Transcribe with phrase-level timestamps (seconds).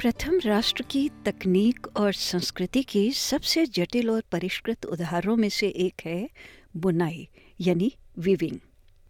[0.00, 5.92] प्रथम राष्ट्र की तकनीक और संस्कृति की सबसे जटिल और परिष्कृत उदाहरणों में से एक
[6.04, 6.30] है
[6.76, 7.28] बुनाई,
[7.60, 8.58] यानी विविंग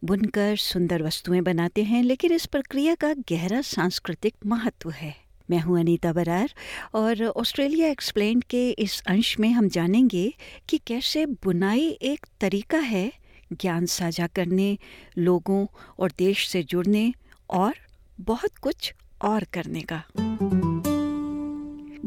[0.05, 5.17] बुनकर सुंदर वस्तुएँ बनाते हैं, लेकिन इस प्रक्रिया का गहरा सांस्कृतिक महत्व है।
[5.51, 6.55] मैं हूँ अनीता बरार,
[6.95, 10.35] और ऑस्ट्रेलिया एक्सप्लेन के इस अंश में हम जानेंगे
[10.69, 13.13] कि कैसे बुनाई एक तरीका है
[13.53, 14.79] ज्ञान साझा करने,
[15.19, 15.67] लोगों
[15.99, 17.13] और देश से जुड़ने
[17.51, 17.75] और
[18.21, 20.03] बहुत कुछ और करने का।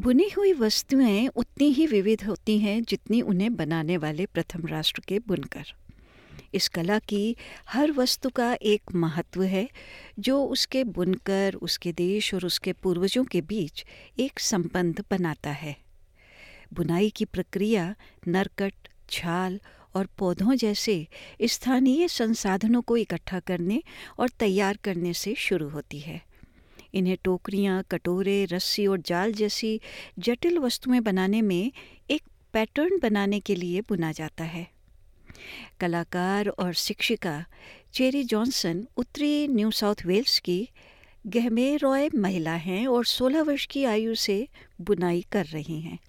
[0.02, 5.20] बुनी हुई वस्तुएँ उतनी ही विविध होती हैं जितनी उन्हें बनाने वाले प्रथम राष्ट्र के
[5.20, 5.74] बुनकर।
[6.54, 7.36] इस कला की
[7.70, 9.70] हर वस्तु का एक महत्व है,
[10.20, 13.86] जो उसके बुनकर, उसके देश और उसके पूर्वजों के बीच
[14.20, 15.78] एक संबंध बनाता है।
[16.74, 17.96] बुनाई की प्रक्रिया
[18.28, 18.74] नरकट,
[19.10, 19.60] छाल
[19.96, 21.08] और पौधों जैसे
[21.46, 23.84] स्थानीय संसाधनों को इकट्ठा करने
[24.20, 26.31] और तैयार करने से शुरू होती है।
[26.94, 29.82] इन्हें टोकरियाँ, कटोरे, रस्सी और जाल जैसी
[30.20, 31.72] जटिल वस्तुएँ बनाने में
[32.12, 34.68] एक पैटर्न बनाने के लिए बुना जाता है।
[35.80, 37.46] कलाकार और शिक्षिका
[37.94, 40.70] चेरी जॉनसन उत्तरी न्यू साउथ वेल्स की
[41.28, 44.48] गहमे रॉय महिला हैं और 16 वर्ष की आयु से
[44.82, 46.00] बुनाई कर रही हैं।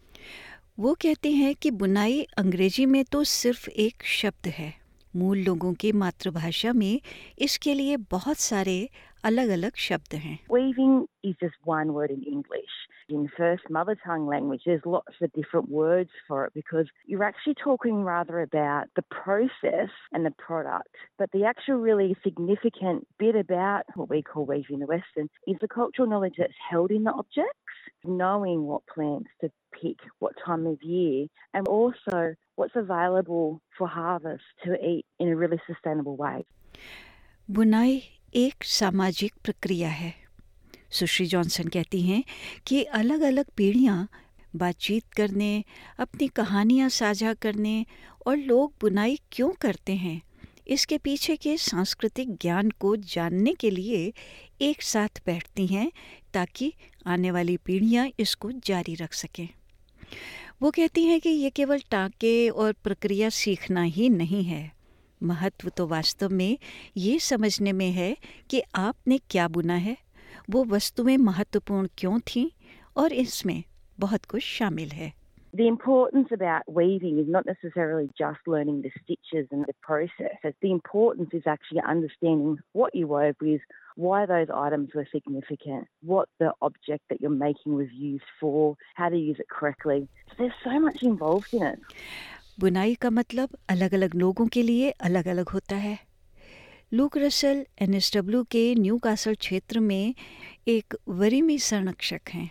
[0.79, 4.83] वो कहती हैं कि बुनाई अंग्रेज़ी में तो सिर्फ़ एक शब्द है।
[5.17, 7.01] मूल लोगों की मातृभाषा में
[7.39, 8.89] इसके लिए बहुत सारे
[9.26, 10.94] अलग अलग शब्द हैं Weaving
[11.30, 12.76] is just one word in English.
[13.16, 17.56] In first mother tongue language, there's lots of different words for it because you're actually
[17.64, 20.96] talking rather about the process and the product.
[21.18, 25.68] But the actual really significant bit about what we call weaving the Western is the
[25.68, 30.84] cultural knowledge that's held in the objects, knowing what plants to pick, what time of
[30.84, 36.46] year, and also what's available for harvest to eat in a really sustainable way.
[37.58, 37.92] बुनाई
[38.33, 40.15] एक सामाजिक प्रक्रिया है।
[40.91, 42.23] सुश्री Johnson कहती हैं
[42.67, 44.09] कि अलग अलग पीढ़ियाँ
[44.57, 45.65] बातचीत करने,
[45.99, 47.85] अपनी कहानियाँ साझा करने
[48.27, 50.21] और लोग बुनाई क्यों करते हैं,
[50.67, 54.13] इसके पीछे के सांस्कृतिक ज्ञान को जानने के लिए
[54.61, 55.91] एक साथ बैठती हैं
[56.35, 56.73] ताकि
[57.07, 59.49] आने वाली पीढ़ियाँ इसको जारी रख सकें।
[60.63, 64.71] वो कहती हैं कि ये केवल टाँके और प्रक्रिया सीखना ही नहीं है।
[65.23, 66.59] महत्व तो वास्तव में
[66.97, 68.17] ये समझने में है
[68.51, 69.97] कि आपने क्या बुना है
[70.51, 72.49] वो वस्तुएँ महत्वपूर्ण क्यों थीं
[72.97, 73.63] और इसमें
[73.99, 75.13] बहुत कुछ शामिल है
[75.55, 80.55] The importance about weaving is not necessarily just learning the stitches and the process.
[80.63, 83.61] The importance is actually understanding what you wove with,
[83.97, 89.11] why those items were significant, what the object that you're making was used for, how
[89.11, 90.09] to use it correctly.
[90.31, 91.81] So there's so much involved in it.
[92.61, 95.99] बुनाई का मतलब अलग अलग लोगों के लिए अलग अलग होता है।
[96.95, 100.15] लूक रसल एन के न्यू कासल क्षेत्र में
[100.69, 102.51] एक वरीमी संरक्षक हैं।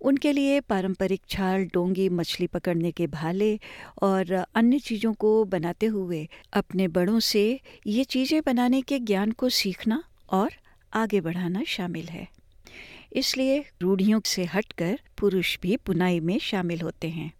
[0.00, 3.58] उनके लिए पारंपरिक छाल, डोंगी, मछली पकड़ने के भाले
[4.02, 9.48] और अन्य चीज़ों को बनाते हुए अपने बड़ों से ये चीज़ें बनाने के ज्ञान को
[9.48, 10.50] सीखना और
[10.92, 12.28] आगे बढ़ाना शामिल है।
[13.12, 17.32] इसलिए रूढ़ियों से हटकर पुरुष भी बुनाई में शामिल होते हैं।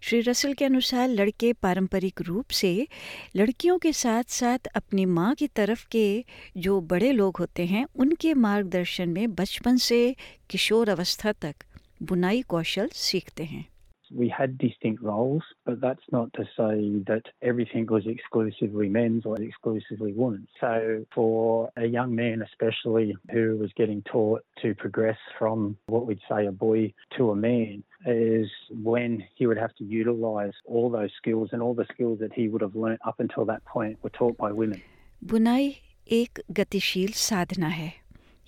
[0.00, 2.88] श्री रसल के अनुसार लड़के पारंपरिक रूप से
[3.36, 6.24] लड़कियों के साथ साथ अपनी माँ की तरफ़ के
[6.56, 10.16] जो बड़े लोग होते हैं, उनके मार्गदर्शन में बचपन से
[10.50, 11.54] किशोर अवस्था तक
[12.02, 13.73] बुनाई कौशल सीखते हैं।
[14.11, 19.39] we had distinct roles, but that's not to say that everything was exclusively men's or
[19.41, 20.47] exclusively women's.
[20.59, 26.19] So, for a young man, especially who was getting taught to progress from what we'd
[26.29, 31.11] say a boy to a man, is when he would have to utilize all those
[31.17, 34.09] skills and all the skills that he would have learnt up until that point were
[34.09, 34.81] taught by women.
[35.23, 35.75] बुनाई
[36.11, 37.91] एक गतिशील साधना है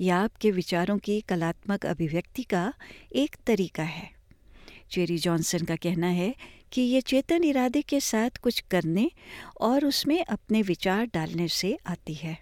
[0.01, 2.73] यह आपके विचारों की कलात्मक अभिव्यक्ति का
[3.15, 4.14] एक तरीका है
[4.90, 6.34] Cherry Johnson का कहना है
[6.72, 9.10] कि ये चेतन इरादे के साथ कुछ करने
[9.68, 12.36] और उसमें अपने विचार डालने से आती है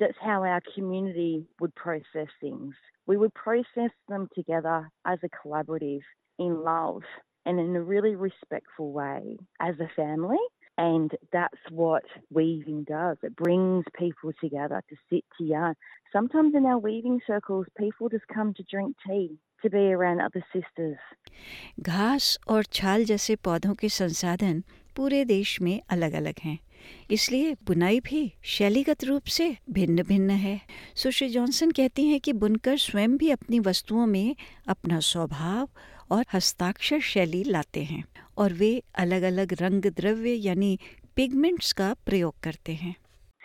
[0.00, 2.74] That's how our community would process things.
[3.08, 6.04] We would process them together as a collaborative
[6.38, 7.02] in love
[7.46, 10.44] and in a really respectful way as a family.
[10.76, 13.16] And that's what weaving does.
[13.24, 15.74] It brings people together to sit to yarn.
[16.12, 19.38] Sometimes in our weaving circles, people just come to drink tea,
[21.80, 24.62] घास और छाल जैसे पौधों के संसाधन
[24.96, 26.58] पूरे देश में अलग अलग हैं।
[27.10, 30.60] इसलिए बुनाई भी शैलीगत रूप से भिन्न भिन्न है
[30.94, 34.36] सुश्री जॉनसन कहती हैं कि बुनकर स्वयं भी अपनी वस्तुओं में
[34.68, 35.68] अपना स्वभाव
[36.10, 38.04] और हस्ताक्षर शैली लाते हैं
[38.38, 40.78] और वे अलग अलग रंग द्रव्य यानी
[41.16, 42.94] पिगमेंट्स का प्रयोग करते हैं।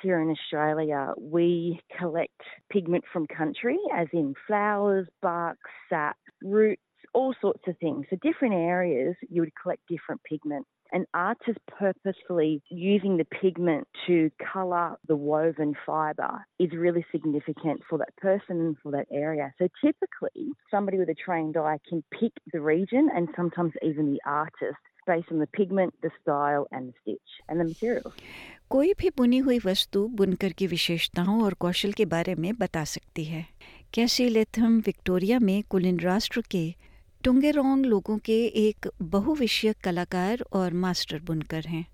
[0.03, 5.57] Here in Australia, we collect pigment from country, as in flowers, bark,
[5.89, 6.81] sap, roots,
[7.13, 8.05] all sorts of things.
[8.09, 10.67] So different areas, you would collect different pigment.
[10.91, 17.97] And artists purposefully using the pigment to colour the woven fibre is really significant for
[18.00, 19.53] that person and for that area.
[19.57, 24.21] So typically, somebody with a trained eye can pick the region and sometimes even the
[24.25, 24.75] artist
[25.09, 28.13] based on the pigment, the style, and the stitch and the materials.
[28.69, 33.23] कोई भी बुनी हुई वस्तु बुनकर की विशेषताओं और कौशल के बारे में बता सकती
[33.23, 33.45] है।
[33.94, 36.75] कैसी लेथम विक्टोरिया में कुलिन राष्ट्र के
[37.23, 41.85] टुंगेरोंग लोगों के एक बहुविषयक कलाकार और मास्टर बुनकर हैं।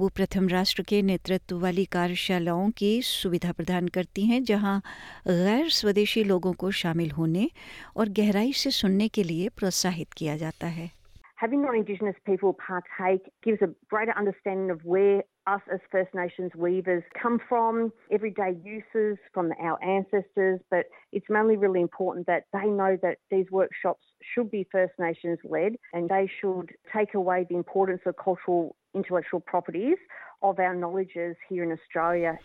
[0.00, 4.82] वो प्रथम राष्ट्र के नेतृत्व वाली कार्यशालाओं की सुविधा प्रदान करती हैं जहाँ
[5.28, 7.50] गैर स्वदेशी लोगों को शामिल होने
[7.96, 10.95] और गहराई से सुनने के लिए प्रोत्साहित किया जाता है।
[11.41, 17.03] having non-Indigenous people partake gives a greater understanding of where us as First Nations weavers
[17.19, 22.95] come from, everyday uses from our ancestors, but it's mainly really important that they know
[23.01, 28.01] that these workshops should be First Nations led and they should take away the importance
[28.05, 29.97] of cultural intellectual properties
[30.43, 32.37] of our knowledges here in Australia.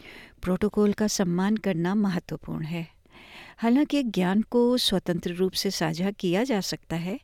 [0.43, 2.87] Protocol का सम्मान करना महत्वपूर्ण है
[3.58, 7.20] हालाँकि ज्ञान को स्वतंत्र रूप से साझा किया जा सकता है,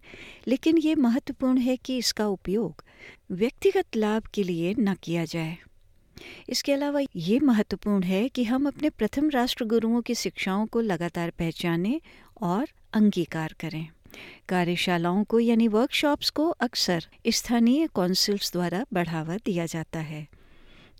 [0.48, 2.84] लेकिन ये महत्वपूर्ण है कि इसका उपयोग
[3.32, 5.58] व्यक्तिगत लाभ के लिए न किया जाए।
[6.50, 11.30] इसके अलावा ये महत्वपूर्ण है कि हम अपने प्रथम राष्ट्र गुरुओं की शिक्षाओं को लगातार
[11.30, 12.02] पहचानें
[12.42, 13.88] और अंगीकार करें।
[14.50, 20.28] कार्यशालाओं को यानी वर्कशॉप्स को अक्सर स्थानीय कौंसिल्स द्वारा बढ़ावा दिया जाता है।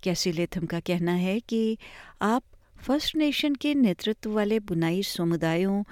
[0.04, 1.78] कैसी लेथम का कहना है कि
[2.22, 2.44] आप
[2.86, 5.84] फ़र्स्ट नेशन के नेतृत्व वाले बुनाई समुदायों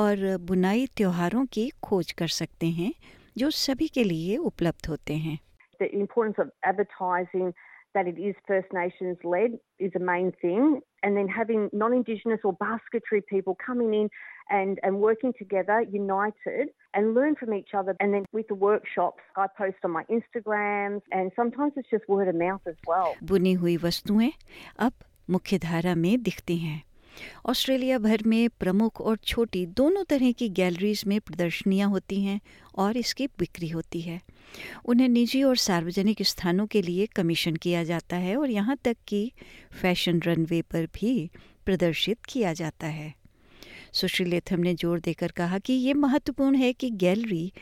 [0.00, 2.92] और बुनाई त्योहारों की खोज कर सकते हैं
[3.38, 5.38] जो सभी के लिए उपलब्ध होते हैं
[5.80, 7.52] The importance of advertising
[7.94, 10.80] that it is First Nations led is a main thing.
[11.02, 14.08] And then having non Indigenous or basketry people coming in
[14.50, 17.96] and, and working together, united, and learn from each other.
[18.00, 22.28] And then with the workshops, I post on my Instagrams, and sometimes it's just word
[22.28, 23.14] of mouth as well.
[23.32, 24.32] बुनी हुई वस्तुएँ
[24.86, 24.92] अब
[25.32, 26.82] मुख्य धारा में दिखती हैं।
[27.46, 32.40] Australia भर में प्रमुख और छोटी दोनों तरह की गैलरीज में प्रदर्शनियाँ होती हैं
[32.74, 34.20] और इसकी बिक्री होती है।
[34.84, 39.30] उन्हें निजी और सार्वजनिक स्थानों के लिए कमीशन किया जाता है और यहाँ तक कि
[39.72, 41.30] फ़ैशन रनवे पर भी
[41.66, 43.14] प्रदर्शित किया जाता है।
[43.92, 47.52] सुश्री लेथम ने ज़ोर देकर कहा कि ये महत्वपूर्ण है कि गैलरी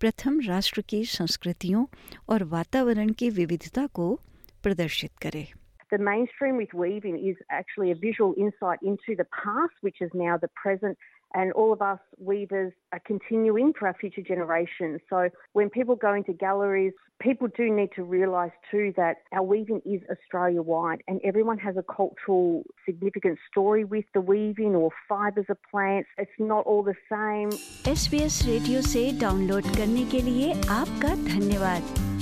[0.00, 1.86] प्रथम राष्ट्र की संस्कृतियों
[2.28, 4.18] और वातावरण की विविधता को
[4.62, 5.46] प्रदर्शित करे।
[5.91, 10.37] the mainstream with weaving is actually a visual insight into the past, which is now
[10.37, 10.97] the present,
[11.33, 15.01] and all of us weavers are continuing for our future generations.
[15.09, 19.81] So when people go into galleries, people do need to realise too that our weaving
[19.85, 25.45] is Australia wide and everyone has a cultural significant story with the weaving or fibres
[25.49, 26.09] of plants.
[26.17, 27.51] It's not all the same.
[27.85, 32.08] SBS radio से download करने के लिए आपका धन्यवाद